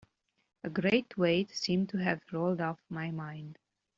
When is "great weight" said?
0.71-1.51